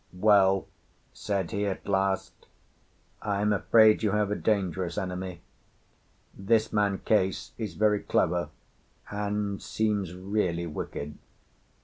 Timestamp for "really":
10.15-10.65